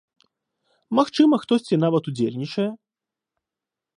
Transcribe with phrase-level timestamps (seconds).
[0.99, 2.67] Магчыма, хтосьці нават удзельнічае?